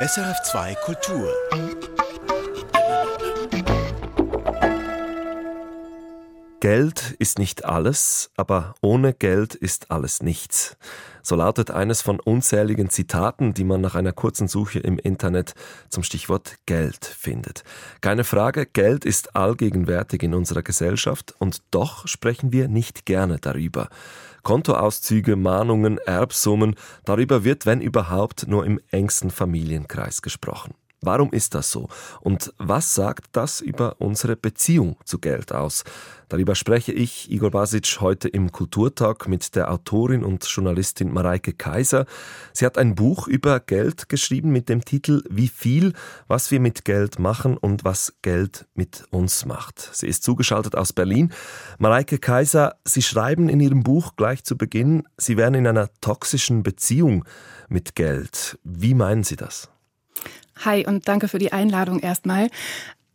[0.00, 1.87] SRF2 Kultur.
[6.68, 10.76] Geld ist nicht alles, aber ohne Geld ist alles nichts.
[11.22, 15.54] So lautet eines von unzähligen Zitaten, die man nach einer kurzen Suche im Internet
[15.88, 17.64] zum Stichwort Geld findet.
[18.02, 23.88] Keine Frage, Geld ist allgegenwärtig in unserer Gesellschaft und doch sprechen wir nicht gerne darüber.
[24.42, 26.74] Kontoauszüge, Mahnungen, Erbsummen,
[27.06, 30.74] darüber wird, wenn überhaupt, nur im engsten Familienkreis gesprochen.
[31.00, 31.88] Warum ist das so?
[32.20, 35.84] Und was sagt das über unsere Beziehung zu Geld aus?
[36.28, 42.04] Darüber spreche ich, Igor Basic, heute im Kulturtag mit der Autorin und Journalistin Mareike Kaiser.
[42.52, 45.94] Sie hat ein Buch über Geld geschrieben mit dem Titel Wie viel,
[46.26, 49.78] was wir mit Geld machen und was Geld mit uns macht.
[49.92, 51.32] Sie ist zugeschaltet aus Berlin.
[51.78, 56.62] Mareike Kaiser, Sie schreiben in Ihrem Buch gleich zu Beginn, Sie wären in einer toxischen
[56.62, 57.24] Beziehung
[57.68, 58.58] mit Geld.
[58.64, 59.70] Wie meinen Sie das?
[60.64, 62.48] Hi und danke für die Einladung erstmal.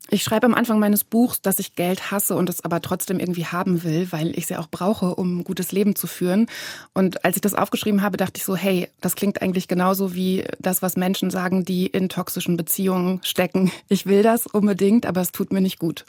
[0.10, 3.48] Ich schreibe am Anfang meines Buchs, dass ich Geld hasse und es aber trotzdem irgendwie
[3.48, 6.48] haben will, weil ich es ja auch brauche, um ein gutes Leben zu führen.
[6.94, 10.46] Und als ich das aufgeschrieben habe, dachte ich so, hey, das klingt eigentlich genauso wie
[10.60, 13.72] das, was Menschen sagen, die in toxischen Beziehungen stecken.
[13.90, 16.06] Ich will das unbedingt, aber es tut mir nicht gut.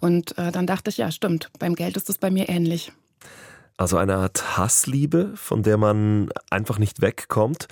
[0.00, 2.90] Und äh, dann dachte ich, ja, stimmt, beim Geld ist es bei mir ähnlich.
[3.76, 7.68] Also eine Art Hassliebe, von der man einfach nicht wegkommt.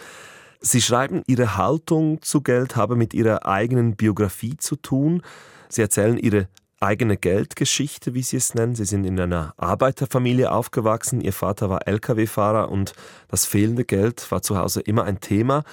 [0.66, 5.20] Sie schreiben, Ihre Haltung zu Geld habe mit Ihrer eigenen Biografie zu tun.
[5.68, 6.48] Sie erzählen Ihre
[6.80, 8.74] eigene Geldgeschichte, wie Sie es nennen.
[8.74, 11.20] Sie sind in einer Arbeiterfamilie aufgewachsen.
[11.20, 12.94] Ihr Vater war Lkw-Fahrer und
[13.28, 15.64] das fehlende Geld war zu Hause immer ein Thema.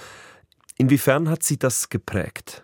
[0.75, 2.61] Inwiefern hat Sie das geprägt?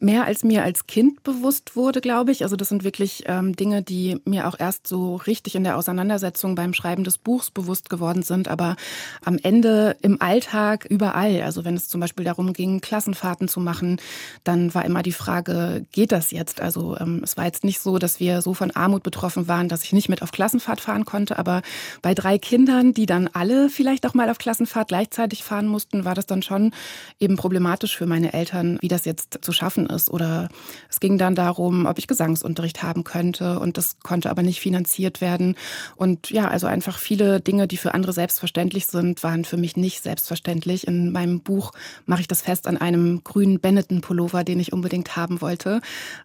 [0.00, 2.44] Mehr als mir als Kind bewusst wurde, glaube ich.
[2.44, 6.54] Also das sind wirklich ähm, Dinge, die mir auch erst so richtig in der Auseinandersetzung
[6.54, 8.46] beim Schreiben des Buchs bewusst geworden sind.
[8.46, 8.76] Aber
[9.24, 14.00] am Ende im Alltag überall, also wenn es zum Beispiel darum ging, Klassenfahrten zu machen,
[14.44, 16.60] dann war immer die Frage, geht das jetzt?
[16.60, 19.82] Also ähm, es war jetzt nicht so, dass wir so von Armut betroffen waren, dass
[19.82, 21.38] ich nicht mit auf Klassenfahrt fahren konnte.
[21.40, 21.62] Aber
[22.02, 26.14] bei drei Kindern, die dann alle vielleicht auch mal auf Klassenfahrt gleichzeitig fahren mussten, war
[26.14, 26.72] das dann schon
[27.18, 30.10] eben problematisch für meine Eltern, wie das jetzt zu schaffen ist.
[30.10, 30.48] Oder
[30.88, 35.20] es ging dann darum, ob ich Gesangsunterricht haben könnte und das konnte aber nicht finanziert
[35.20, 35.56] werden.
[35.96, 40.02] Und ja, also einfach viele Dinge, die für andere selbstverständlich sind, waren für mich nicht
[40.02, 40.86] selbstverständlich.
[40.86, 41.72] In meinem Buch
[42.06, 45.80] mache ich das fest an einem grünen Benetton-Pullover, den ich unbedingt haben wollte.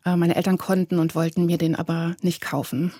[0.06, 2.94] Äh, meine Eltern konnten und wollten mir den aber nicht kaufen.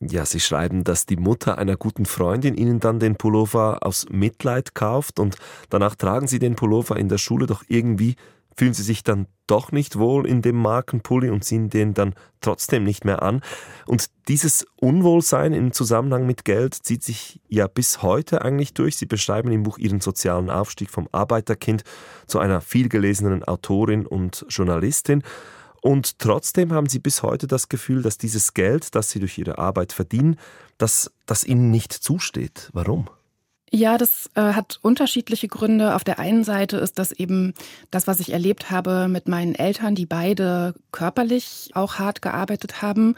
[0.00, 4.74] Ja, Sie schreiben, dass die Mutter einer guten Freundin Ihnen dann den Pullover aus Mitleid
[4.74, 5.36] kauft und
[5.70, 8.14] danach tragen Sie den Pullover in der Schule doch irgendwie
[8.58, 12.82] fühlen sie sich dann doch nicht wohl in dem Markenpulli und ziehen den dann trotzdem
[12.82, 13.40] nicht mehr an.
[13.86, 18.96] Und dieses Unwohlsein im Zusammenhang mit Geld zieht sich ja bis heute eigentlich durch.
[18.96, 21.84] Sie beschreiben im Buch ihren sozialen Aufstieg vom Arbeiterkind
[22.26, 25.22] zu einer vielgelesenen Autorin und Journalistin.
[25.80, 29.58] Und trotzdem haben sie bis heute das Gefühl, dass dieses Geld, das sie durch ihre
[29.58, 30.36] Arbeit verdienen,
[30.78, 32.70] dass das ihnen nicht zusteht.
[32.72, 33.08] Warum?
[33.70, 35.94] Ja, das äh, hat unterschiedliche Gründe.
[35.94, 37.52] Auf der einen Seite ist das eben
[37.90, 43.14] das, was ich erlebt habe mit meinen Eltern, die beide körperlich auch hart gearbeitet haben.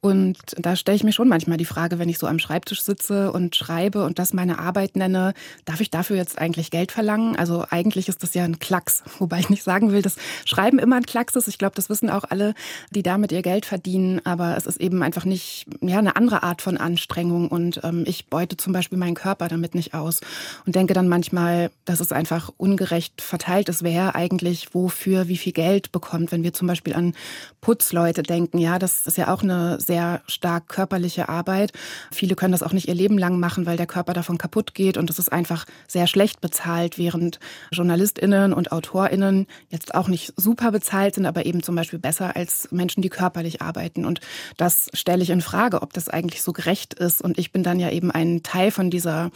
[0.00, 3.32] Und da stelle ich mir schon manchmal die Frage, wenn ich so am Schreibtisch sitze
[3.32, 5.32] und schreibe und das meine Arbeit nenne,
[5.64, 7.36] darf ich dafür jetzt eigentlich Geld verlangen?
[7.36, 10.96] Also eigentlich ist das ja ein Klacks, wobei ich nicht sagen will, dass Schreiben immer
[10.96, 11.48] ein Klacks ist.
[11.48, 12.52] Ich glaube, das wissen auch alle,
[12.90, 14.20] die damit ihr Geld verdienen.
[14.24, 17.48] Aber es ist eben einfach nicht ja eine andere Art von Anstrengung.
[17.48, 20.20] Und ähm, ich beute zum Beispiel meinen Körper damit nicht aus
[20.66, 25.52] und denke dann manchmal, dass es einfach ungerecht verteilt ist, wer eigentlich wofür wie viel
[25.52, 26.32] Geld bekommt.
[26.32, 27.14] Wenn wir zum Beispiel an
[27.60, 31.72] Putzleute denken, ja, das ist ja auch eine sehr stark körperliche Arbeit.
[32.12, 34.96] Viele können das auch nicht ihr Leben lang machen, weil der Körper davon kaputt geht
[34.96, 37.38] und es ist einfach sehr schlecht bezahlt, während
[37.72, 42.70] JournalistInnen und AutorInnen jetzt auch nicht super bezahlt sind, aber eben zum Beispiel besser als
[42.70, 44.04] Menschen, die körperlich arbeiten.
[44.04, 44.20] Und
[44.56, 47.22] das stelle ich in Frage, ob das eigentlich so gerecht ist.
[47.22, 49.30] Und ich bin dann ja eben ein Teil von dieser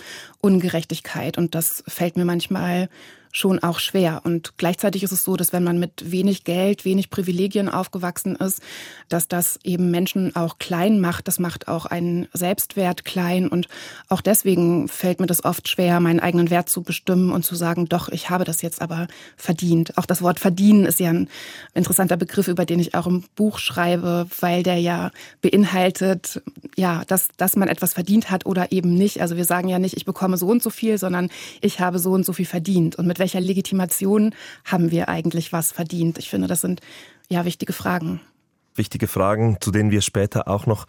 [0.48, 1.36] Ungerechtigkeit.
[1.36, 2.88] Und das fällt mir manchmal
[3.32, 4.22] schon auch schwer.
[4.24, 8.60] Und gleichzeitig ist es so, dass wenn man mit wenig Geld, wenig Privilegien aufgewachsen ist,
[9.08, 11.28] dass das eben Menschen auch klein macht.
[11.28, 13.48] Das macht auch einen Selbstwert klein.
[13.48, 13.68] Und
[14.08, 17.88] auch deswegen fällt mir das oft schwer, meinen eigenen Wert zu bestimmen und zu sagen,
[17.88, 19.96] doch, ich habe das jetzt aber verdient.
[19.98, 21.28] Auch das Wort verdienen ist ja ein
[21.74, 25.10] interessanter Begriff, über den ich auch im Buch schreibe, weil der ja
[25.40, 26.42] beinhaltet,
[26.76, 29.20] ja, dass, dass man etwas verdient hat oder eben nicht.
[29.20, 31.30] Also wir sagen ja nicht, ich bekomme so und so viel, sondern
[31.60, 32.96] ich habe so und so viel verdient.
[32.96, 34.34] Und mit welcher Legitimation
[34.64, 36.18] haben wir eigentlich was verdient?
[36.18, 36.80] Ich finde, das sind
[37.28, 38.20] ja wichtige Fragen.
[38.74, 40.86] Wichtige Fragen, zu denen wir später auch noch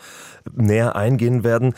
[0.53, 1.73] näher eingehen werden.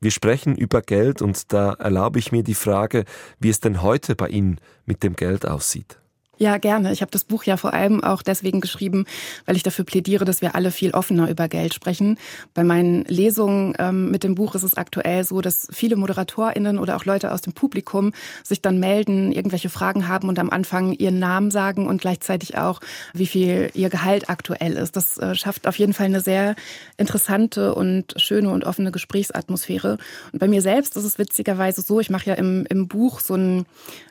[0.00, 3.04] Wir sprechen über Geld und da erlaube ich mir die Frage,
[3.38, 5.98] wie es denn heute bei Ihnen mit dem Geld aussieht.
[6.38, 6.92] Ja, gerne.
[6.92, 9.06] Ich habe das Buch ja vor allem auch deswegen geschrieben,
[9.46, 12.18] weil ich dafür plädiere, dass wir alle viel offener über Geld sprechen.
[12.52, 16.96] Bei meinen Lesungen ähm, mit dem Buch ist es aktuell so, dass viele ModeratorInnen oder
[16.96, 18.12] auch Leute aus dem Publikum
[18.42, 22.80] sich dann melden, irgendwelche Fragen haben und am Anfang ihren Namen sagen und gleichzeitig auch,
[23.14, 24.94] wie viel ihr Gehalt aktuell ist.
[24.94, 26.54] Das äh, schafft auf jeden Fall eine sehr
[26.98, 29.96] interessante und schöne und offene Gesprächsatmosphäre.
[30.32, 33.32] Und bei mir selbst ist es witzigerweise so, ich mache ja im, im Buch so
[33.32, 33.64] einen,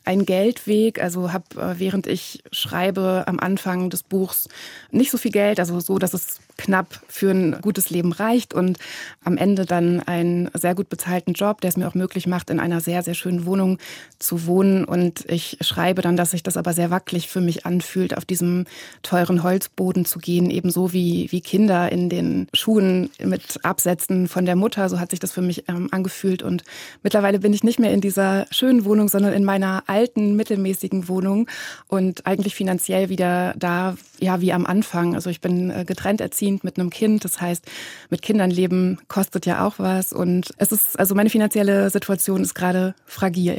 [0.06, 4.48] einen Geldweg, also habe äh, während ich ich schreibe am Anfang des Buchs
[4.90, 8.78] nicht so viel Geld, also so, dass es knapp für ein gutes Leben reicht und
[9.24, 12.62] am Ende dann einen sehr gut bezahlten Job, der es mir auch möglich macht, in
[12.62, 13.78] einer sehr, sehr schönen Wohnung
[14.20, 14.86] zu wohnen.
[14.86, 18.66] Und ich schreibe dann, dass sich das aber sehr wackelig für mich anfühlt, auf diesem
[19.04, 24.56] teuren Holzboden zu gehen, ebenso wie, wie Kinder in den Schuhen mit Absätzen von der
[24.56, 24.88] Mutter.
[24.88, 26.42] So hat sich das für mich ähm, angefühlt.
[26.42, 26.64] Und
[27.04, 31.50] mittlerweile bin ich nicht mehr in dieser schönen Wohnung, sondern in meiner alten, mittelmäßigen Wohnung
[31.88, 35.16] und eigentlich finanziell wieder da, ja, wie am Anfang.
[35.16, 37.24] Also ich bin äh, getrennt erziehend mit einem Kind.
[37.24, 37.66] Das heißt,
[38.10, 40.14] mit Kindern leben kostet ja auch was.
[40.14, 43.58] Und es ist, also meine finanzielle Situation ist gerade fragil.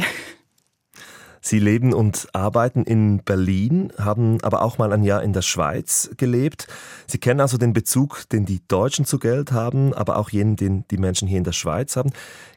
[1.46, 6.10] Sie leben und arbeiten in Berlin, haben aber auch mal ein Jahr in der Schweiz
[6.16, 6.66] gelebt.
[7.06, 10.84] Sie kennen also den Bezug, den die Deutschen zu Geld haben, aber auch jenen, den
[10.90, 12.10] die Menschen hier in der Schweiz haben.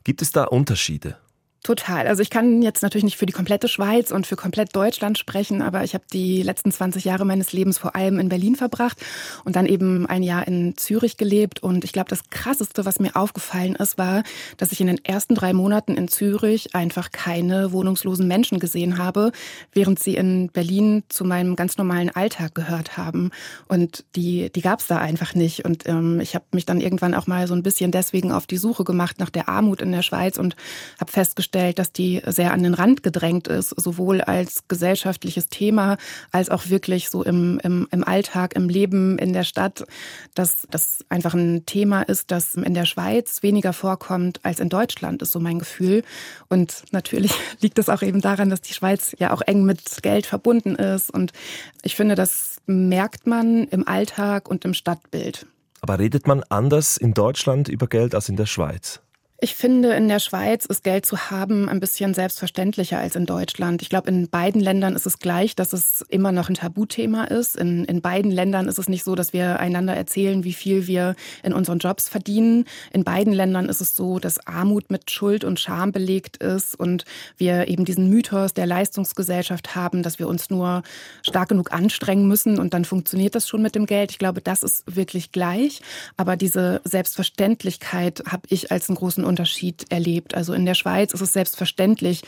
[0.04, 1.18] Gibt es da Unterschiede?
[1.62, 2.08] Total.
[2.08, 5.62] Also ich kann jetzt natürlich nicht für die komplette Schweiz und für komplett Deutschland sprechen,
[5.62, 8.98] aber ich habe die letzten 20 Jahre meines Lebens vor allem in Berlin verbracht
[9.44, 11.62] und dann eben ein Jahr in Zürich gelebt.
[11.62, 14.24] Und ich glaube, das Krasseste, was mir aufgefallen ist, war,
[14.56, 19.34] dass ich in den ersten drei Monaten in Zürich einfach keine wohnungslosen Menschen gesehen habe,
[19.74, 23.32] während sie in Berlin zu meinem ganz normalen Alltag gehört haben.
[23.68, 25.66] Und die, die gab es da einfach nicht.
[25.66, 28.58] Und ähm, ich habe mich dann irgendwann auch mal so ein bisschen deswegen auf die
[28.58, 30.56] Suche gemacht nach der Armut in der Schweiz und
[31.02, 35.98] habe festgestellt, festgestellt, dass die sehr an den Rand gedrängt ist, sowohl als gesellschaftliches Thema
[36.32, 39.86] als auch wirklich so im, im, im Alltag, im Leben in der Stadt,
[40.36, 45.22] dass das einfach ein Thema ist, das in der Schweiz weniger vorkommt als in Deutschland,
[45.22, 46.04] ist so mein Gefühl.
[46.50, 50.26] Und natürlich liegt es auch eben daran, dass die Schweiz ja auch eng mit Geld
[50.26, 51.10] verbunden ist.
[51.10, 51.32] Und
[51.82, 55.48] ich finde, das merkt man im Alltag und im Stadtbild.
[55.82, 59.02] Aber redet man anders in Deutschland über Geld als in der Schweiz?
[59.42, 63.82] Ich finde, in der Schweiz ist Geld zu haben ein bisschen selbstverständlicher als in Deutschland.
[63.82, 67.56] Ich glaube, in beiden Ländern ist es gleich, dass es immer noch ein Tabuthema ist.
[67.56, 71.16] In, in beiden Ländern ist es nicht so, dass wir einander erzählen, wie viel wir
[71.42, 72.66] in unseren Jobs verdienen.
[72.92, 77.06] In beiden Ländern ist es so, dass Armut mit Schuld und Scham belegt ist und
[77.38, 80.84] wir eben diesen Mythos der Leistungsgesellschaft haben, dass wir uns nur
[81.24, 84.12] stark genug anstrengen müssen und dann funktioniert das schon mit dem Geld.
[84.12, 85.82] Ich glaube, das ist wirklich gleich.
[86.18, 90.36] Aber diese Selbstverständlichkeit habe ich als einen großen Unterschied erlebt.
[90.36, 92.24] Also in der Schweiz ist es selbstverständlich,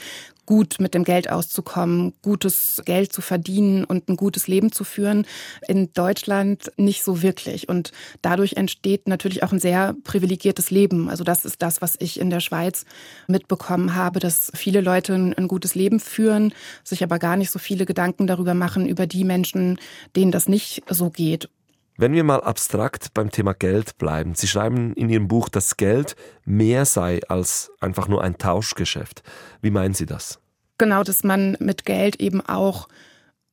[0.46, 5.26] gut mit dem Geld auszukommen, gutes Geld zu verdienen und ein gutes Leben zu führen.
[5.68, 7.70] In Deutschland nicht so wirklich.
[7.70, 11.10] Und dadurch entsteht natürlich auch ein sehr privilegiertes Leben.
[11.10, 12.86] Also das ist das, was ich in der Schweiz
[13.28, 17.86] mitbekommen habe, dass viele Leute ein gutes Leben führen, sich aber gar nicht so viele
[17.86, 19.80] Gedanken darüber machen, über die Menschen,
[20.16, 21.50] denen das nicht so geht.
[21.98, 24.34] Wenn wir mal abstrakt beim Thema Geld bleiben.
[24.36, 26.16] Sie schreiben in Ihrem Buch, dass Geld
[26.46, 29.24] mehr sei als einfach nur ein Tauschgeschäft.
[29.62, 30.40] Wie meinen Sie das?
[30.78, 32.88] Genau, dass man mit Geld eben auch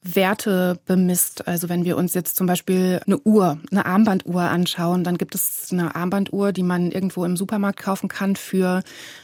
[0.02, 1.48] Werte bemisst.
[1.48, 5.68] Also wenn wir uns jetzt zum Beispiel eine Uhr, eine Armbanduhr anschauen, dann gibt es
[5.72, 8.82] eine Armbanduhr, die man irgendwo im Supermarkt kaufen kann für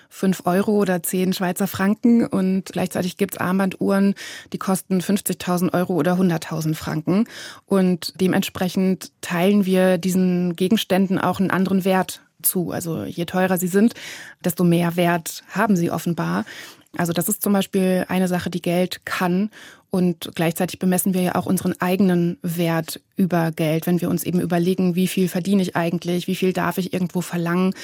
[0.09, 4.15] fünf Euro oder zehn Schweizer Franken und gleichzeitig gibt es Armbanduhren,
[4.53, 7.27] die kosten 50.000 Euro oder 100.000 Franken
[7.67, 12.73] und dementsprechend teilen wir diesen Gegenständen auch einen anderen Wert zu.
[12.73, 13.95] Also je teurer sie sind,
[14.45, 16.45] desto mehr Wert haben sie offenbar.
[16.97, 19.51] Also das ist zum Beispiel eine Sache, die Geld kann.
[19.95, 24.41] Und gleichzeitig bemessen wir ja auch unseren eigenen Wert über Geld, wenn wir uns eben
[24.41, 27.77] überlegen, wie viel verdiene ich eigentlich, wie viel darf ich irgendwo verlangen.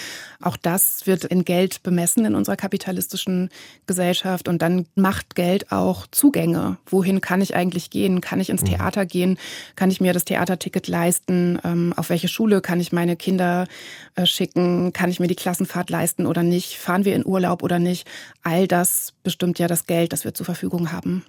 [0.43, 3.49] Auch das wird in Geld bemessen in unserer kapitalistischen
[3.87, 4.49] Gesellschaft.
[4.49, 6.79] Und dann macht Geld auch Zugänge.
[6.87, 8.21] Wohin kann ich eigentlich gehen?
[8.21, 8.71] Kann ich ins mhm.
[8.71, 9.39] Theater gehen?
[9.77, 11.61] Kann ich mir das Theaterticket leisten?
[11.63, 13.69] Ähm, auf welche Schule kann ich meine Kinder
[14.17, 14.93] äh, schicken?
[14.93, 16.77] Kann ich mir die Klassenfahrt leisten oder nicht?
[16.77, 18.09] Fahren wir in Urlaub oder nicht?
[18.43, 21.25] All das bestimmt ja das Geld, das wir zur Verfügung haben.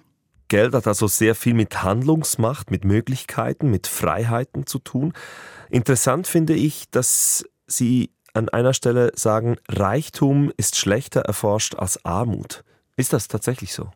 [0.52, 5.14] Geld hat also sehr viel mit Handlungsmacht, mit Möglichkeiten, mit Freiheiten zu tun.
[5.70, 12.64] Interessant finde ich, dass Sie an einer Stelle sagen, Reichtum ist schlechter erforscht als Armut.
[12.96, 13.92] Ist das tatsächlich so?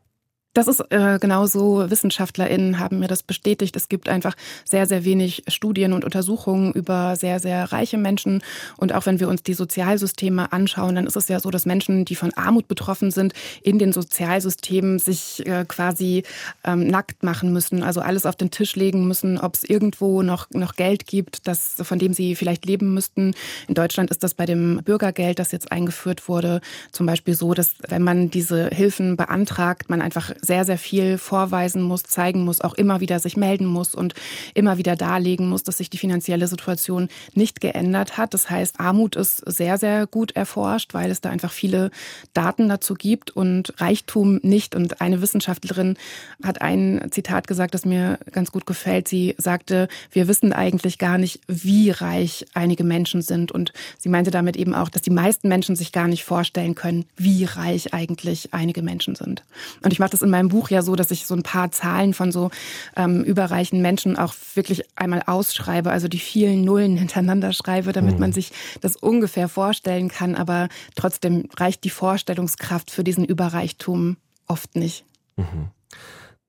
[0.57, 1.91] Das ist äh, genauso.
[1.91, 3.77] WissenschaftlerInnen haben mir das bestätigt.
[3.77, 4.35] Es gibt einfach
[4.65, 8.43] sehr, sehr wenig Studien und Untersuchungen über sehr, sehr reiche Menschen.
[8.79, 12.07] Und auch wenn wir uns die Sozialsysteme anschauen, dann ist es ja so, dass Menschen,
[12.07, 16.23] die von Armut betroffen sind, in den Sozialsystemen sich äh, quasi
[16.65, 17.83] ähm, nackt machen müssen.
[17.83, 21.75] Also alles auf den Tisch legen müssen, ob es irgendwo noch, noch Geld gibt, das,
[21.83, 23.35] von dem sie vielleicht leben müssten.
[23.69, 27.75] In Deutschland ist das bei dem Bürgergeld, das jetzt eingeführt wurde, zum Beispiel so, dass
[27.87, 32.75] wenn man diese Hilfen beantragt, man einfach sehr, sehr viel vorweisen muss, zeigen muss, auch
[32.75, 34.15] immer wieder sich melden muss und
[34.55, 38.35] immer wieder darlegen muss, dass sich die finanzielle Situation nicht geändert hat.
[38.35, 41.91] Das heißt, Armut ist sehr, sehr gut erforscht, weil es da einfach viele
[42.35, 44.75] Daten dazu gibt und Reichtum nicht.
[44.75, 45.97] Und eine Wissenschaftlerin
[46.43, 49.09] hat ein Zitat gesagt, das mir ganz gut gefällt.
[49.09, 53.53] Sie sagte, wir wissen eigentlich gar nicht, wie reich einige Menschen sind.
[53.53, 57.05] Und sie meinte damit eben auch, dass die meisten Menschen sich gar nicht vorstellen können,
[57.17, 59.43] wie reich eigentlich einige Menschen sind.
[59.83, 62.15] Und ich mache das in meinem Buch ja so, dass ich so ein paar Zahlen
[62.15, 62.51] von so
[62.97, 68.21] ähm, überreichen Menschen auch wirklich einmal ausschreibe, also die vielen Nullen hintereinander schreibe, damit mhm.
[68.21, 70.35] man sich das ungefähr vorstellen kann.
[70.35, 74.17] Aber trotzdem reicht die Vorstellungskraft für diesen Überreichtum
[74.47, 75.05] oft nicht.
[75.37, 75.71] Mhm.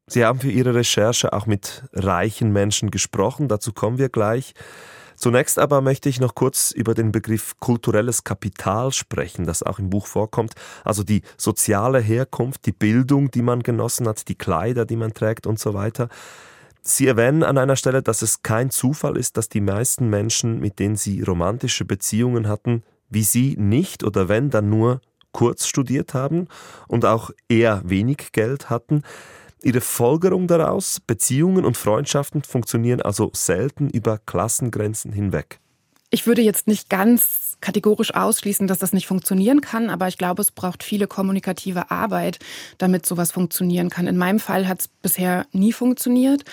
[0.09, 4.53] Sie haben für Ihre Recherche auch mit reichen Menschen gesprochen, dazu kommen wir gleich.
[5.17, 9.89] Zunächst aber möchte ich noch kurz über den Begriff kulturelles Kapital sprechen, das auch im
[9.89, 10.53] Buch vorkommt.
[10.85, 15.47] Also die soziale Herkunft, die Bildung, die man genossen hat, die Kleider, die man trägt
[15.47, 16.07] und so weiter.
[16.83, 20.77] Sie erwähnen an einer Stelle, dass es kein Zufall ist, dass die meisten Menschen, mit
[20.77, 26.47] denen Sie romantische Beziehungen hatten, wie Sie nicht oder wenn dann nur kurz studiert haben
[26.87, 29.01] und auch eher wenig Geld hatten.
[29.63, 35.59] Ihre Folgerung daraus, Beziehungen und Freundschaften funktionieren also selten über Klassengrenzen hinweg.
[36.09, 40.41] Ich würde jetzt nicht ganz kategorisch ausschließen, dass das nicht funktionieren kann, aber ich glaube,
[40.41, 42.39] es braucht viele kommunikative Arbeit,
[42.77, 44.07] damit sowas funktionieren kann.
[44.07, 46.43] In meinem Fall hat es bisher nie funktioniert,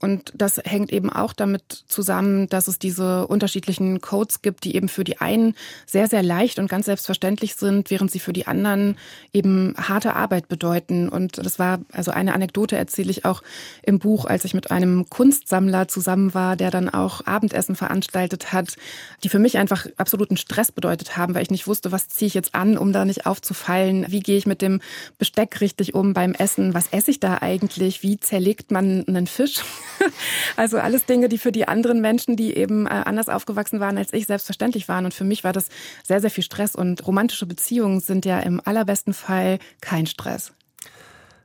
[0.00, 4.88] und das hängt eben auch damit zusammen, dass es diese unterschiedlichen Codes gibt, die eben
[4.88, 5.54] für die einen
[5.86, 8.96] sehr, sehr leicht und ganz selbstverständlich sind, während sie für die anderen
[9.32, 11.08] eben harte Arbeit bedeuten.
[11.08, 13.42] Und das war, also eine Anekdote erzähle ich auch
[13.82, 18.76] im Buch, als ich mit einem Kunstsammler zusammen war, der dann auch Abendessen veranstaltet hat,
[19.24, 22.32] die für mich einfach absoluten Stress bedeutet haben, weil ich nicht wusste, was ziehe ich
[22.32, 24.06] jetzt an, um da nicht aufzufallen?
[24.08, 24.80] Wie gehe ich mit dem
[25.18, 26.72] Besteck richtig um beim Essen?
[26.72, 28.02] Was esse ich da eigentlich?
[28.02, 29.60] Wie zerlegt man einen Fisch?
[30.56, 34.14] also alles Dinge, die für die anderen Menschen, die eben äh, anders aufgewachsen waren als
[34.14, 35.04] ich, selbstverständlich waren.
[35.04, 35.68] Und für mich war das
[36.02, 36.74] sehr, sehr viel Stress.
[36.74, 40.52] Und romantische Beziehungen sind ja im allerbesten Fall kein Stress.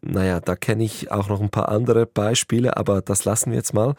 [0.01, 3.73] Naja, da kenne ich auch noch ein paar andere Beispiele, aber das lassen wir jetzt
[3.73, 3.95] mal.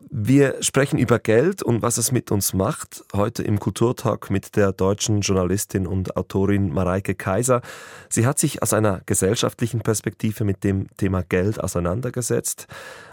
[0.00, 3.04] Wir sprechen über Geld und was es mit uns macht.
[3.12, 7.62] Heute im Kulturtalk mit der deutschen Journalistin und Autorin Mareike Kaiser.
[8.08, 12.68] Sie hat sich aus einer gesellschaftlichen Perspektive mit dem Thema Geld auseinandergesetzt.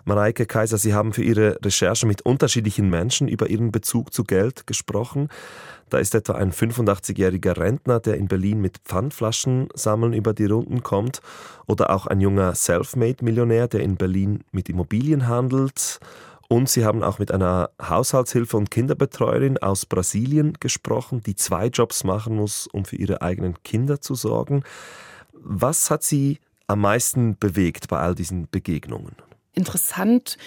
[0.06, 4.68] Mareike Kaiser, Sie haben für Ihre Recherche mit unterschiedlichen Menschen über ihren Bezug zu Geld
[4.68, 5.30] gesprochen.
[5.90, 10.84] Da ist etwa ein 85-jähriger Rentner, der in Berlin mit Pfandflaschen sammeln über die Runden
[10.84, 11.22] kommt,
[11.66, 16.00] oder auch ein junger Selfmade-Millionär, der in Berlin mit Immobilien handelt
[16.48, 22.04] und Sie haben auch mit einer Haushaltshilfe und Kinderbetreuerin aus Brasilien gesprochen, die zwei Jobs
[22.04, 24.64] machen muss, um für ihre eigenen Kinder zu sorgen.
[25.34, 29.16] Was hat Sie am meisten bewegt bei all diesen Begegnungen?
[29.54, 30.38] Interessant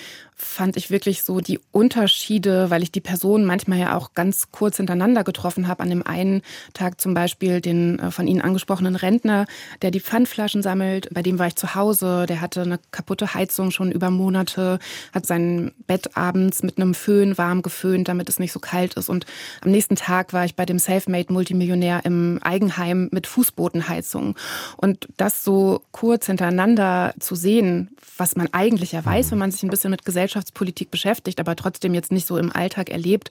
[0.40, 4.76] fand ich wirklich so die Unterschiede, weil ich die Personen manchmal ja auch ganz kurz
[4.76, 5.83] hintereinander getroffen habe.
[5.83, 6.42] An dem einen
[6.75, 9.47] Tag zum Beispiel den äh, von Ihnen angesprochenen Rentner,
[9.83, 11.09] der die Pfandflaschen sammelt.
[11.12, 12.26] Bei dem war ich zu Hause.
[12.28, 14.78] Der hatte eine kaputte Heizung schon über Monate,
[15.12, 19.09] hat sein Bett abends mit einem Föhn warm geföhnt, damit es nicht so kalt ist.
[19.09, 19.26] Und
[19.62, 24.37] am nächsten Tag war ich bei dem Selfmade-Multimillionär im Eigenheim mit Fußbodenheizung.
[24.76, 29.62] Und das so kurz hintereinander zu sehen, was man eigentlich ja weiß, wenn man sich
[29.64, 33.30] ein bisschen mit Gesellschaft Gesellschaftspolitik beschäftigt, aber trotzdem jetzt nicht so im Alltag erlebt.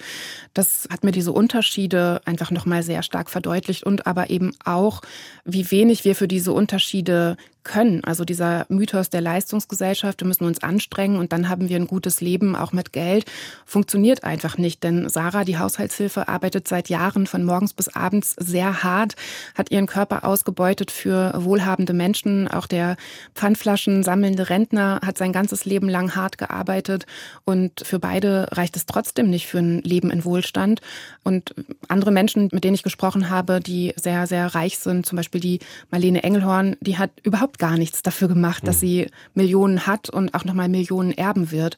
[0.54, 5.02] Das hat mir diese Unterschiede einfach nochmal sehr stark verdeutlicht und aber eben auch,
[5.46, 7.38] wie wenig wir für diese Unterschiede
[7.68, 8.04] können.
[8.04, 12.22] Also dieser Mythos der Leistungsgesellschaft, wir müssen uns anstrengen und dann haben wir ein gutes
[12.22, 13.26] Leben, auch mit Geld,
[13.66, 14.84] funktioniert einfach nicht.
[14.84, 19.16] Denn Sarah, die Haushaltshilfe, arbeitet seit Jahren von morgens bis abends sehr hart,
[19.54, 22.48] hat ihren Körper ausgebeutet für wohlhabende Menschen.
[22.48, 22.96] Auch der
[23.36, 27.06] Pfandflaschen sammelnde Rentner hat sein ganzes Leben lang hart gearbeitet.
[27.44, 30.80] Und für beide reicht es trotzdem nicht für ein Leben in Wohlstand.
[31.24, 31.54] Und
[31.90, 35.60] andere Menschen, mit denen ich gesprochen habe, die sehr, sehr reich sind, zum Beispiel die
[35.92, 38.80] Marlene Engelhorn, die hat überhaupt gar nichts dafür gemacht, dass mhm.
[38.80, 41.78] sie Millionen hat und auch nochmal Millionen erben wird.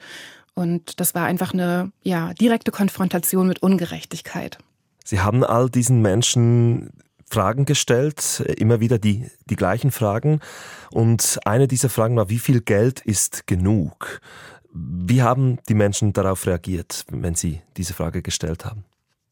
[0.53, 4.57] Und das war einfach eine ja, direkte Konfrontation mit Ungerechtigkeit.
[5.05, 6.91] Sie haben all diesen Menschen
[7.29, 10.39] Fragen gestellt, immer wieder die, die gleichen Fragen.
[10.91, 14.19] Und eine dieser Fragen war, wie viel Geld ist genug?
[14.73, 18.83] Wie haben die Menschen darauf reagiert, wenn sie diese Frage gestellt haben?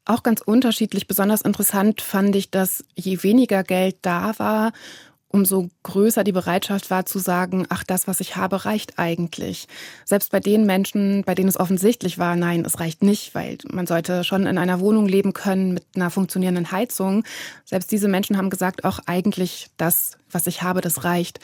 [0.05, 1.07] Auch ganz unterschiedlich.
[1.07, 4.71] Besonders interessant fand ich, dass je weniger Geld da war,
[5.29, 9.67] umso größer die Bereitschaft war zu sagen, ach, das, was ich habe, reicht eigentlich.
[10.05, 13.87] Selbst bei den Menschen, bei denen es offensichtlich war, nein, es reicht nicht, weil man
[13.87, 17.23] sollte schon in einer Wohnung leben können mit einer funktionierenden Heizung.
[17.65, 21.39] Selbst diese Menschen haben gesagt, auch eigentlich das, was ich habe, das reicht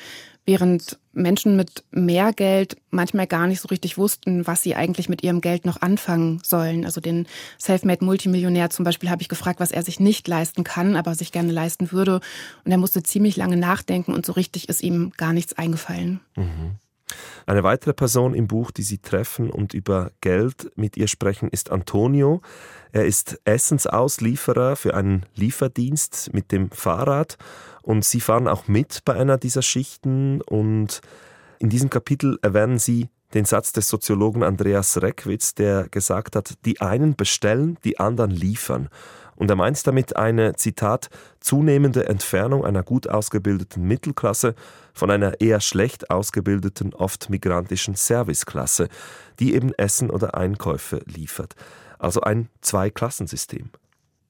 [0.45, 5.23] während Menschen mit mehr Geld manchmal gar nicht so richtig wussten, was sie eigentlich mit
[5.23, 6.85] ihrem Geld noch anfangen sollen.
[6.85, 7.27] Also den
[7.59, 11.51] Selfmade-Multimillionär zum Beispiel habe ich gefragt, was er sich nicht leisten kann, aber sich gerne
[11.51, 12.19] leisten würde.
[12.65, 16.19] Und er musste ziemlich lange nachdenken und so richtig ist ihm gar nichts eingefallen.
[16.35, 16.77] Mhm.
[17.46, 21.72] Eine weitere Person im Buch, die Sie treffen und über Geld mit ihr sprechen, ist
[21.72, 22.41] Antonio.
[22.91, 27.38] Er ist Essensauslieferer für einen Lieferdienst mit dem Fahrrad
[27.82, 31.01] und Sie fahren auch mit bei einer dieser Schichten und
[31.60, 36.82] in diesem Kapitel erwähnen Sie den Satz des Soziologen Andreas Reckwitz, der gesagt hat, die
[36.82, 38.89] einen bestellen, die anderen liefern.
[39.35, 41.09] Und er meint damit eine, Zitat,
[41.39, 44.55] zunehmende Entfernung einer gut ausgebildeten Mittelklasse
[44.93, 48.89] von einer eher schlecht ausgebildeten, oft migrantischen Serviceklasse,
[49.39, 51.55] die eben Essen oder Einkäufe liefert.
[51.99, 53.69] Also ein Zweiklassensystem.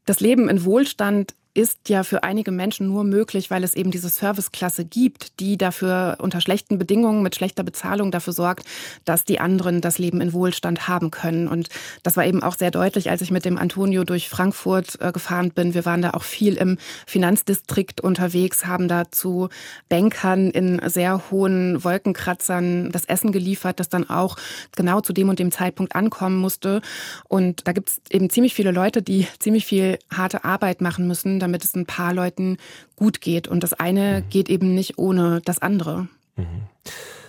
[0.05, 4.10] Das Leben in Wohlstand ist ja für einige Menschen nur möglich, weil es eben diese
[4.10, 8.65] Serviceklasse gibt, die dafür unter schlechten Bedingungen mit schlechter Bezahlung dafür sorgt,
[9.05, 11.48] dass die anderen das Leben in Wohlstand haben können.
[11.48, 11.69] Und
[12.01, 15.51] das war eben auch sehr deutlich, als ich mit dem Antonio durch Frankfurt äh, gefahren
[15.51, 15.75] bin.
[15.75, 19.50] Wir waren da auch viel im Finanzdistrikt unterwegs, haben da zu
[19.89, 24.38] Bankern in sehr hohen Wolkenkratzern das Essen geliefert, das dann auch
[24.75, 26.81] genau zu dem und dem Zeitpunkt ankommen musste.
[27.27, 31.42] Und da gibt es eben ziemlich viele Leute, die ziemlich viel harte Arbeit machen müssen,
[31.43, 32.57] damit es ein paar Leuten
[32.95, 33.47] gut geht.
[33.47, 34.29] Und das eine mhm.
[34.29, 36.07] geht eben nicht ohne das andere.
[36.35, 36.63] Mhm.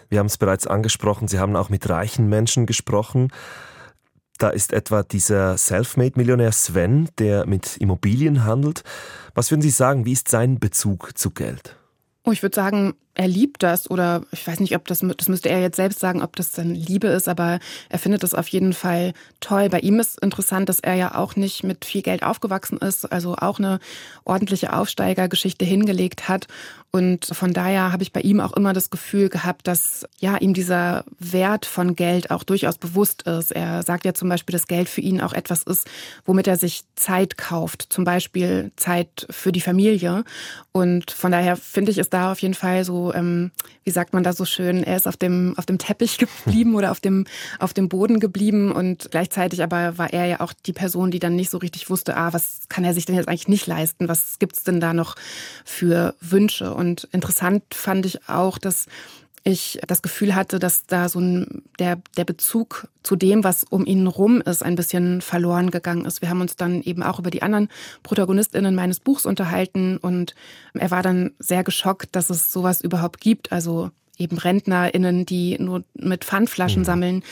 [0.09, 3.33] Wir haben es bereits angesprochen, Sie haben auch mit reichen Menschen gesprochen.
[4.39, 8.83] Da ist etwa dieser Selfmade-Millionär Sven, der mit Immobilien handelt.
[9.35, 11.77] Was würden Sie sagen, wie ist sein Bezug zu Geld?
[12.25, 15.49] Oh, ich würde sagen, er liebt das oder ich weiß nicht, ob das, das müsste
[15.49, 18.73] er jetzt selbst sagen, ob das dann Liebe ist, aber er findet das auf jeden
[18.73, 19.69] Fall toll.
[19.69, 23.37] Bei ihm ist interessant, dass er ja auch nicht mit viel Geld aufgewachsen ist, also
[23.37, 23.79] auch eine
[24.25, 26.49] ordentliche Aufsteigergeschichte hingelegt hat.
[26.91, 30.55] Und von daher habe ich bei ihm auch immer das Gefühl gehabt, dass ja ihm
[30.55, 33.51] dieser Wert von Geld auch durchaus bewusst ist.
[33.51, 35.89] Er sagt ja zum Beispiel, dass Geld für ihn auch etwas ist,
[36.25, 40.23] womit er sich Zeit kauft, zum Beispiel Zeit für die Familie.
[40.71, 43.51] Und von daher finde ich es da auf jeden Fall so ähm,
[43.85, 46.91] wie sagt man da so schön, er ist auf dem, auf dem Teppich geblieben oder
[46.91, 47.27] auf dem,
[47.59, 51.37] auf dem Boden geblieben und gleichzeitig aber war er ja auch die Person, die dann
[51.37, 54.09] nicht so richtig wusste, ah, was kann er sich denn jetzt eigentlich nicht leisten?
[54.09, 55.17] Was gibt's denn da noch
[55.65, 56.73] für Wünsche?
[56.75, 58.87] Und interessant fand ich auch, dass
[59.45, 63.85] ich das Gefühl hatte, dass da so ein, der, der Bezug zu dem, was um
[63.85, 66.23] ihn rum ist, ein bisschen verloren gegangen ist.
[66.23, 67.69] Wir haben uns dann eben auch über die anderen
[68.03, 70.35] ProtagonistInnen meines Buchs unterhalten und
[70.73, 73.53] er war dann sehr geschockt, dass es sowas überhaupt gibt.
[73.53, 76.87] Also eben RentnerInnen, die nur mit Pfandflaschen mhm.
[76.87, 77.23] sammeln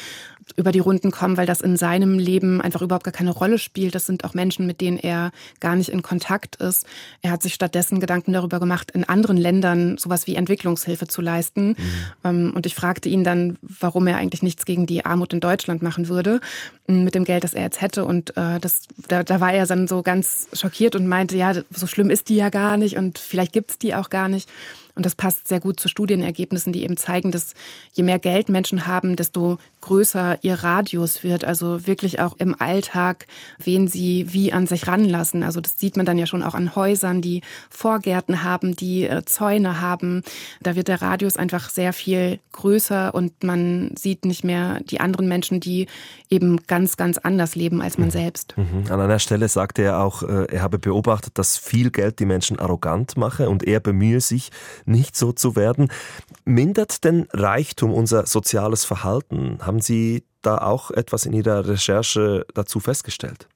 [0.57, 3.95] über die Runden kommen, weil das in seinem Leben einfach überhaupt gar keine Rolle spielt.
[3.95, 6.87] Das sind auch Menschen, mit denen er gar nicht in Kontakt ist.
[7.21, 11.69] Er hat sich stattdessen Gedanken darüber gemacht, in anderen Ländern sowas wie Entwicklungshilfe zu leisten.
[11.69, 11.77] Mhm.
[12.25, 15.83] Ähm, und ich fragte ihn dann, warum er eigentlich nichts gegen die Armut in Deutschland
[15.83, 16.41] machen würde
[16.87, 18.05] mit dem Geld, das er jetzt hätte.
[18.05, 21.87] Und äh, das, da, da war er dann so ganz schockiert und meinte, ja, so
[21.87, 24.49] schlimm ist die ja gar nicht und vielleicht gibt's die auch gar nicht.
[24.95, 27.55] Und das passt sehr gut zu Studienergebnissen, die eben zeigen, dass
[27.93, 31.45] je mehr Geld Menschen haben, desto größer ihr Radius wird.
[31.45, 33.27] Also wirklich auch im Alltag,
[33.63, 35.43] wen sie wie an sich ranlassen.
[35.43, 39.25] Also das sieht man dann ja schon auch an Häusern, die Vorgärten haben, die äh,
[39.27, 40.23] Zäune haben.
[40.63, 45.29] Da wird der Radius einfach sehr viel größer und man sieht nicht mehr die anderen
[45.29, 45.87] Menschen, die
[46.31, 48.13] eben ganz, ganz anders leben als man mhm.
[48.13, 48.55] selbst.
[48.57, 48.91] Mhm.
[48.91, 52.59] An einer Stelle sagte er auch, äh, er habe beobachtet, dass viel Geld die Menschen
[52.59, 54.51] arrogant mache und er bemühe sich,
[54.87, 55.91] nicht so zu werden.
[56.45, 59.59] Mindert denn Reichtum unser soziales Verhalten?
[59.61, 63.49] Haben Sie da auch etwas in Ihrer Recherche dazu festgestellt?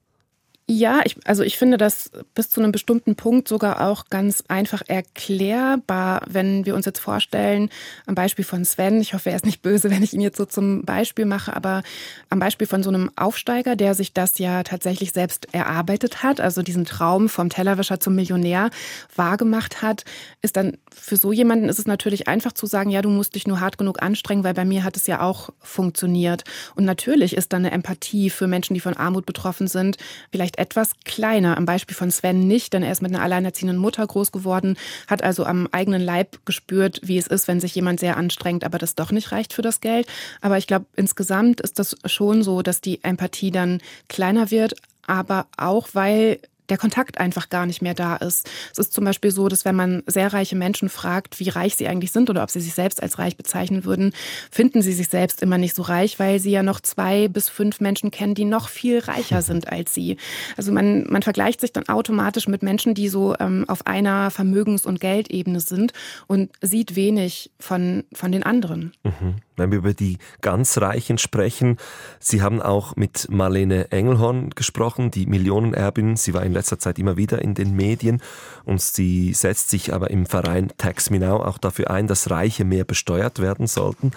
[0.68, 4.82] Ja, ich, also ich finde das bis zu einem bestimmten Punkt sogar auch ganz einfach
[4.88, 7.70] erklärbar, wenn wir uns jetzt vorstellen,
[8.06, 10.44] am Beispiel von Sven, ich hoffe, er ist nicht böse, wenn ich ihn jetzt so
[10.44, 11.84] zum Beispiel mache, aber
[12.30, 16.62] am Beispiel von so einem Aufsteiger, der sich das ja tatsächlich selbst erarbeitet hat, also
[16.62, 18.70] diesen Traum vom Tellerwäscher zum Millionär
[19.14, 20.04] wahrgemacht hat,
[20.42, 23.46] ist dann für so jemanden ist es natürlich einfach zu sagen, ja, du musst dich
[23.46, 26.42] nur hart genug anstrengen, weil bei mir hat es ja auch funktioniert.
[26.74, 29.96] Und natürlich ist dann eine Empathie für Menschen, die von Armut betroffen sind,
[30.32, 31.56] vielleicht vielleicht etwas kleiner.
[31.56, 35.22] Am Beispiel von Sven nicht, denn er ist mit einer alleinerziehenden Mutter groß geworden, hat
[35.22, 38.94] also am eigenen Leib gespürt, wie es ist, wenn sich jemand sehr anstrengt, aber das
[38.94, 40.06] doch nicht reicht für das Geld.
[40.40, 44.74] Aber ich glaube, insgesamt ist das schon so, dass die Empathie dann kleiner wird,
[45.06, 48.48] aber auch weil der Kontakt einfach gar nicht mehr da ist.
[48.72, 51.88] Es ist zum Beispiel so, dass wenn man sehr reiche Menschen fragt, wie reich sie
[51.88, 54.12] eigentlich sind oder ob sie sich selbst als reich bezeichnen würden,
[54.50, 57.80] finden sie sich selbst immer nicht so reich, weil sie ja noch zwei bis fünf
[57.80, 60.16] Menschen kennen, die noch viel reicher sind als sie.
[60.56, 64.86] Also man, man vergleicht sich dann automatisch mit Menschen, die so ähm, auf einer Vermögens-
[64.86, 65.92] und Geldebene sind
[66.26, 68.92] und sieht wenig von, von den anderen.
[69.04, 71.76] Mhm wenn wir über die ganz Reichen sprechen.
[72.20, 76.16] Sie haben auch mit Marlene Engelhorn gesprochen, die Millionenerbin.
[76.16, 78.22] Sie war in letzter Zeit immer wieder in den Medien
[78.64, 82.64] und sie setzt sich aber im Verein Tax Me Now auch dafür ein, dass Reiche
[82.64, 84.12] mehr besteuert werden sollten.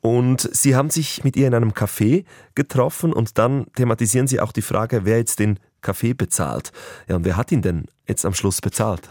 [0.00, 4.52] Und Sie haben sich mit ihr in einem Café getroffen und dann thematisieren Sie auch
[4.52, 6.70] die Frage, wer jetzt den Kaffee bezahlt.
[7.08, 9.08] Ja, und wer hat ihn denn jetzt am Schluss bezahlt?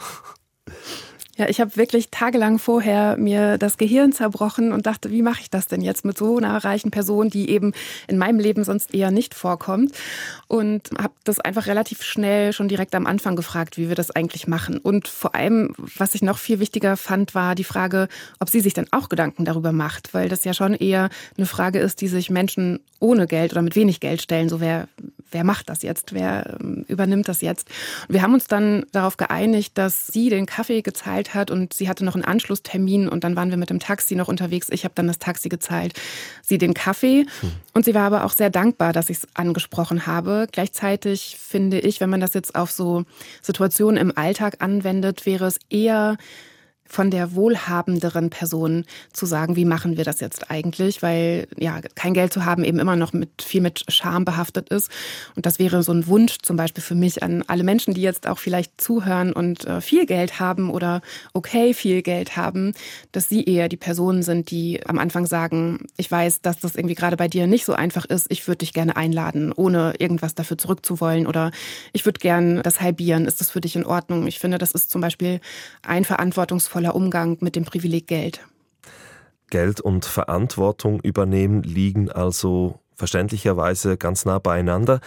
[1.37, 5.49] Ja, ich habe wirklich tagelang vorher mir das Gehirn zerbrochen und dachte, wie mache ich
[5.49, 7.73] das denn jetzt mit so einer reichen Person, die eben
[8.07, 9.91] in meinem Leben sonst eher nicht vorkommt.
[10.47, 14.47] Und habe das einfach relativ schnell schon direkt am Anfang gefragt, wie wir das eigentlich
[14.47, 14.77] machen.
[14.77, 18.07] Und vor allem, was ich noch viel wichtiger fand, war die Frage,
[18.39, 21.79] ob sie sich dann auch Gedanken darüber macht, weil das ja schon eher eine Frage
[21.79, 24.49] ist, die sich Menschen ohne Geld oder mit wenig Geld stellen.
[24.49, 24.87] So wer,
[25.31, 26.13] wer macht das jetzt?
[26.13, 27.69] Wer ähm, übernimmt das jetzt?
[28.07, 31.89] Und wir haben uns dann darauf geeinigt, dass sie den Kaffee gezahlt hat und sie
[31.89, 34.67] hatte noch einen Anschlusstermin und dann waren wir mit dem Taxi noch unterwegs.
[34.71, 35.93] Ich habe dann das Taxi gezahlt,
[36.41, 37.25] sie den Kaffee.
[37.41, 37.51] Hm.
[37.73, 40.47] Und sie war aber auch sehr dankbar, dass ich es angesprochen habe.
[40.51, 43.05] Gleichzeitig finde ich, wenn man das jetzt auf so
[43.41, 46.17] Situationen im Alltag anwendet, wäre es eher
[46.87, 52.13] von der wohlhabenderen Person zu sagen, wie machen wir das jetzt eigentlich, weil ja kein
[52.13, 54.91] Geld zu haben eben immer noch mit viel mit Scham behaftet ist.
[55.35, 58.27] Und das wäre so ein Wunsch zum Beispiel für mich an alle Menschen, die jetzt
[58.27, 61.01] auch vielleicht zuhören und äh, viel Geld haben oder
[61.33, 62.73] okay viel Geld haben,
[63.11, 66.95] dass sie eher die Personen sind, die am Anfang sagen, ich weiß, dass das irgendwie
[66.95, 70.57] gerade bei dir nicht so einfach ist, ich würde dich gerne einladen, ohne irgendwas dafür
[70.57, 71.25] zurückzuwollen.
[71.25, 71.51] Oder
[71.93, 74.27] ich würde gern das halbieren, ist das für dich in Ordnung?
[74.27, 75.39] Ich finde, das ist zum Beispiel
[75.81, 78.41] ein verantwortungsvolles verantwortungsvoller Umgang mit dem Privileg Geld.
[79.49, 84.99] Geld und Verantwortung übernehmen liegen also verständlicherweise ganz nah beieinander.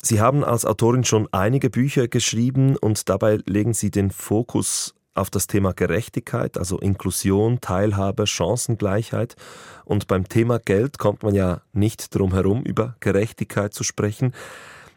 [0.00, 5.30] Sie haben als Autorin schon einige Bücher geschrieben und dabei legen Sie den Fokus auf
[5.30, 9.36] das Thema Gerechtigkeit, also Inklusion, Teilhabe, Chancengleichheit.
[9.84, 14.32] Und beim Thema Geld kommt man ja nicht drum herum, über Gerechtigkeit zu sprechen.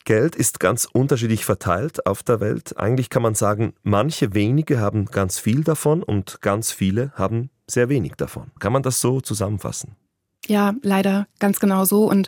[0.05, 2.77] Geld ist ganz unterschiedlich verteilt auf der Welt.
[2.77, 7.89] Eigentlich kann man sagen, manche wenige haben ganz viel davon und ganz viele haben sehr
[7.89, 8.51] wenig davon.
[8.59, 9.95] Kann man das so zusammenfassen?
[10.45, 12.07] Ja, leider ganz genau so.
[12.09, 12.27] Und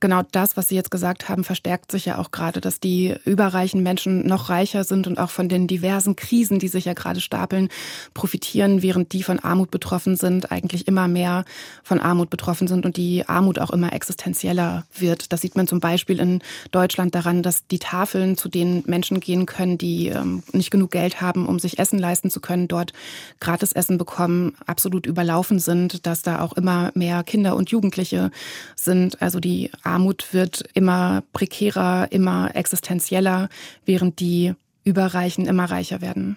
[0.00, 3.82] genau das, was Sie jetzt gesagt haben, verstärkt sich ja auch gerade, dass die überreichen
[3.82, 7.68] Menschen noch reicher sind und auch von den diversen Krisen, die sich ja gerade stapeln,
[8.12, 11.44] profitieren, während die von Armut betroffen sind, eigentlich immer mehr
[11.82, 15.32] von Armut betroffen sind und die Armut auch immer existenzieller wird.
[15.32, 19.46] Das sieht man zum Beispiel in Deutschland daran, dass die Tafeln, zu denen Menschen gehen
[19.46, 22.92] können, die ähm, nicht genug Geld haben, um sich Essen leisten zu können, dort
[23.40, 28.30] gratis Essen bekommen, absolut überlaufen sind, dass da auch immer mehr Kinder und Jugendliche
[28.76, 29.20] sind.
[29.22, 33.48] Also die Armut wird immer prekärer, immer existenzieller,
[33.84, 36.36] während die Überreichen immer reicher werden.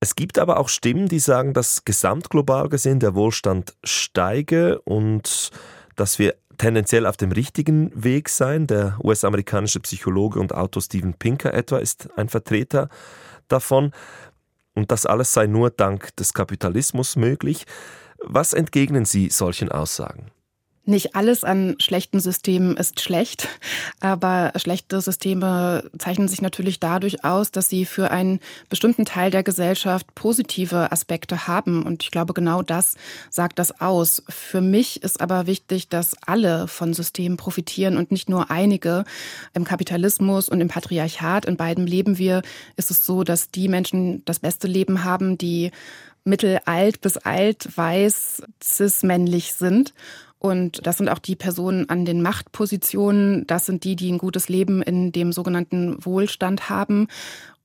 [0.00, 5.50] Es gibt aber auch Stimmen, die sagen, dass gesamtglobal gesehen der Wohlstand steige und
[5.94, 8.66] dass wir tendenziell auf dem richtigen Weg seien.
[8.66, 12.88] Der US-amerikanische Psychologe und Autor Steven Pinker etwa ist ein Vertreter
[13.48, 13.92] davon.
[14.74, 17.66] Und das alles sei nur dank des Kapitalismus möglich.
[18.22, 20.30] Was entgegnen Sie solchen Aussagen?
[20.86, 23.48] Nicht alles an schlechten Systemen ist schlecht,
[24.00, 28.40] aber schlechte Systeme zeichnen sich natürlich dadurch aus, dass sie für einen
[28.70, 31.82] bestimmten Teil der Gesellschaft positive Aspekte haben.
[31.82, 32.94] Und ich glaube, genau das
[33.28, 34.22] sagt das aus.
[34.30, 39.04] Für mich ist aber wichtig, dass alle von Systemen profitieren und nicht nur einige.
[39.52, 42.40] Im Kapitalismus und im Patriarchat, in beidem leben wir,
[42.76, 45.72] ist es so, dass die Menschen das beste Leben haben, die
[46.24, 49.94] mittelalt bis alt, weiß, cis-männlich sind.
[50.40, 53.46] Und das sind auch die Personen an den Machtpositionen.
[53.46, 57.08] Das sind die, die ein gutes Leben in dem sogenannten Wohlstand haben.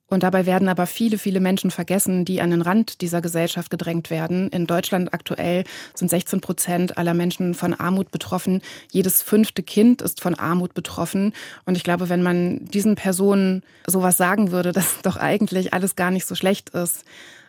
[0.08, 4.10] Und dabei werden aber viele, viele Menschen vergessen, die an den Rand dieser Gesellschaft gedrängt
[4.10, 4.50] werden.
[4.50, 5.64] In Deutschland aktuell
[5.96, 8.62] sind 16 Prozent aller Menschen von Armut betroffen.
[8.92, 11.34] Jedes fünfte Kind ist von Armut betroffen.
[11.66, 16.12] Und ich glaube, wenn man diesen Personen sowas sagen würde, dass doch eigentlich alles gar
[16.12, 17.06] nicht so schlecht ist,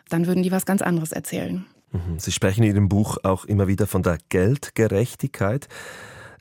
[0.09, 1.65] dann würden die was ganz anderes erzählen.
[1.91, 2.19] Mhm.
[2.19, 5.67] Sie sprechen in Ihrem Buch auch immer wieder von der Geldgerechtigkeit.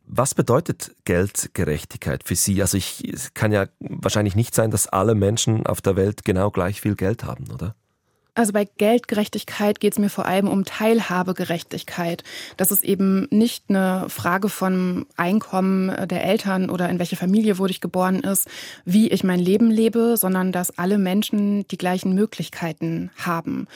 [0.06, 2.60] Was bedeutet Geldgerechtigkeit für Sie?
[2.60, 6.50] Also ich, es kann ja wahrscheinlich nicht sein, dass alle Menschen auf der Welt genau
[6.50, 7.74] gleich viel Geld haben, oder?
[8.36, 12.22] Also bei Geldgerechtigkeit geht es mir vor allem um Teilhabegerechtigkeit.
[12.58, 17.70] Das ist eben nicht eine Frage von Einkommen der Eltern oder in welche Familie wurde
[17.70, 18.46] ich geboren ist,
[18.84, 23.68] wie ich mein Leben lebe, sondern dass alle Menschen die gleichen Möglichkeiten haben.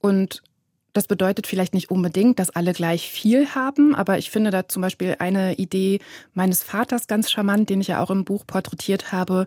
[0.00, 0.42] Und
[0.92, 4.82] das bedeutet vielleicht nicht unbedingt, dass alle gleich viel haben, aber ich finde da zum
[4.82, 6.00] Beispiel eine Idee
[6.34, 9.46] meines Vaters ganz charmant, den ich ja auch im Buch porträtiert habe,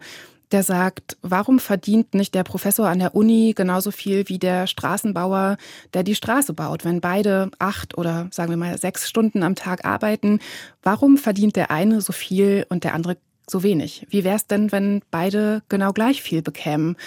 [0.51, 5.57] der sagt, warum verdient nicht der Professor an der Uni genauso viel wie der Straßenbauer,
[5.93, 6.83] der die Straße baut?
[6.83, 10.39] Wenn beide acht oder sagen wir mal sechs Stunden am Tag arbeiten,
[10.83, 13.17] warum verdient der eine so viel und der andere
[13.49, 14.05] so wenig?
[14.09, 16.97] Wie wäre es denn, wenn beide genau gleich viel bekämen?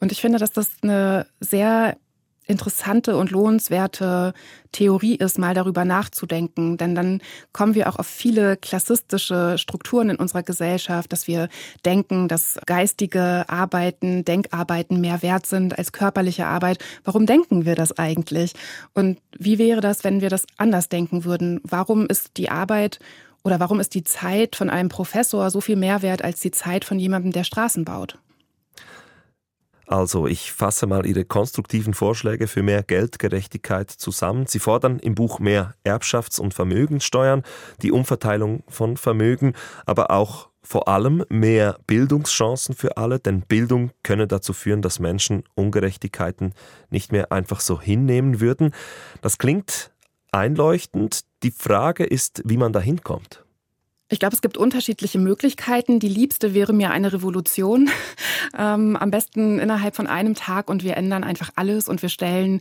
[0.00, 1.96] Und ich finde, dass das eine sehr
[2.46, 4.32] interessante und lohnenswerte
[4.72, 6.76] Theorie ist, mal darüber nachzudenken.
[6.76, 7.20] Denn dann
[7.52, 11.48] kommen wir auch auf viele klassistische Strukturen in unserer Gesellschaft, dass wir
[11.84, 16.84] denken, dass geistige Arbeiten, Denkarbeiten mehr wert sind als körperliche Arbeit.
[17.04, 18.52] Warum denken wir das eigentlich?
[18.94, 21.60] Und wie wäre das, wenn wir das anders denken würden?
[21.64, 23.00] Warum ist die Arbeit
[23.42, 26.84] oder warum ist die Zeit von einem Professor so viel mehr wert als die Zeit
[26.84, 28.18] von jemandem, der Straßen baut?
[29.86, 34.46] Also, ich fasse mal Ihre konstruktiven Vorschläge für mehr Geldgerechtigkeit zusammen.
[34.46, 37.44] Sie fordern im Buch mehr Erbschafts- und Vermögenssteuern,
[37.82, 44.26] die Umverteilung von Vermögen, aber auch vor allem mehr Bildungschancen für alle, denn Bildung könne
[44.26, 46.54] dazu führen, dass Menschen Ungerechtigkeiten
[46.90, 48.72] nicht mehr einfach so hinnehmen würden.
[49.22, 49.92] Das klingt
[50.32, 51.20] einleuchtend.
[51.44, 53.45] Die Frage ist, wie man da hinkommt.
[54.08, 55.98] Ich glaube, es gibt unterschiedliche Möglichkeiten.
[55.98, 57.90] Die liebste wäre mir eine Revolution.
[58.56, 62.60] Ähm, am besten innerhalb von einem Tag und wir ändern einfach alles und wir stellen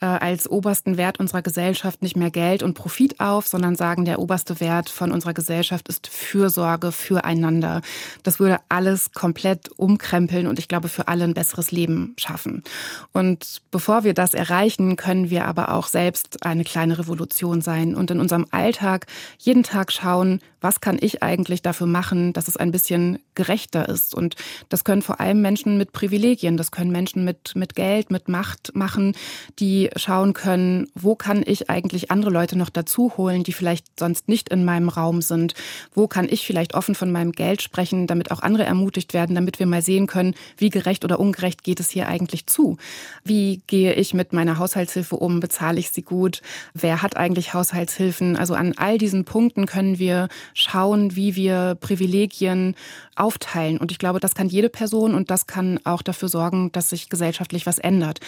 [0.00, 4.18] äh, als obersten Wert unserer Gesellschaft nicht mehr Geld und Profit auf, sondern sagen, der
[4.18, 7.82] oberste Wert von unserer Gesellschaft ist Fürsorge füreinander.
[8.22, 12.64] Das würde alles komplett umkrempeln und ich glaube, für alle ein besseres Leben schaffen.
[13.12, 18.10] Und bevor wir das erreichen, können wir aber auch selbst eine kleine Revolution sein und
[18.10, 19.06] in unserem Alltag
[19.38, 24.14] jeden Tag schauen, was kann ich eigentlich dafür machen, dass es ein bisschen gerechter ist.
[24.14, 24.36] Und
[24.68, 28.70] das können vor allem Menschen mit Privilegien, das können Menschen mit, mit Geld, mit Macht
[28.76, 29.16] machen,
[29.58, 34.28] die schauen können, wo kann ich eigentlich andere Leute noch dazu holen, die vielleicht sonst
[34.28, 35.54] nicht in meinem Raum sind.
[35.92, 39.58] Wo kann ich vielleicht offen von meinem Geld sprechen, damit auch andere ermutigt werden, damit
[39.58, 42.76] wir mal sehen können, wie gerecht oder ungerecht geht es hier eigentlich zu.
[43.24, 45.40] Wie gehe ich mit meiner Haushaltshilfe um?
[45.40, 46.42] Bezahle ich sie gut?
[46.74, 48.36] Wer hat eigentlich Haushaltshilfen?
[48.36, 52.74] Also an all diesen Punkten können wir schauen, schauen, wie wir Privilegien
[53.14, 53.78] aufteilen.
[53.78, 57.08] Und ich glaube, das kann jede Person und das kann auch dafür sorgen, dass sich
[57.08, 58.20] gesellschaftlich was ändert.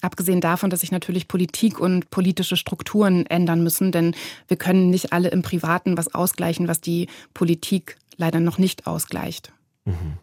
[0.00, 4.14] Abgesehen davon, dass sich natürlich Politik und politische Strukturen ändern müssen, denn
[4.48, 9.52] wir können nicht alle im Privaten was ausgleichen, was die Politik leider noch nicht ausgleicht.
[9.84, 10.16] Mhm.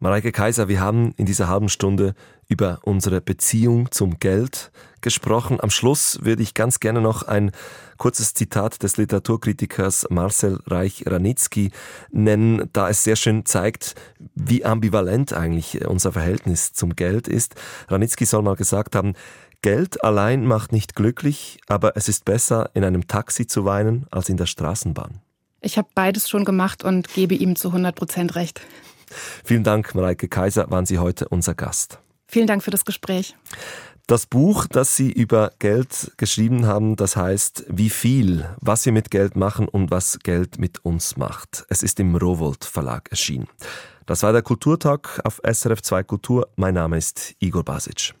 [0.00, 2.16] Mareike Kaiser, wir haben in dieser halben Stunde
[2.48, 5.60] über unsere Beziehung zum Geld gesprochen.
[5.60, 7.52] Am Schluss würde ich ganz gerne noch ein
[7.98, 11.70] kurzes Zitat des Literaturkritikers Marcel Reich-Ranitzky
[12.10, 13.94] nennen, da es sehr schön zeigt,
[14.34, 17.54] wie ambivalent eigentlich unser Verhältnis zum Geld ist.
[17.88, 19.14] Ranitzky soll mal gesagt haben,
[19.62, 24.28] Geld allein macht nicht glücklich, aber es ist besser, in einem Taxi zu weinen, als
[24.28, 25.20] in der Straßenbahn.
[25.60, 28.60] Ich habe beides schon gemacht und gebe ihm zu 100 Prozent recht.
[29.44, 31.98] Vielen Dank, Mareike Kaiser, waren Sie heute unser Gast.
[32.26, 33.36] Vielen Dank für das Gespräch.
[34.12, 39.10] Das Buch, das Sie über Geld geschrieben haben, das heißt Wie viel, was wir mit
[39.10, 41.64] Geld machen und was Geld mit uns macht.
[41.70, 43.48] Es ist im Rowold Verlag erschienen.
[44.04, 46.46] Das war der Kulturtag auf SRF 2 Kultur.
[46.56, 48.12] Mein Name ist Igor Basic.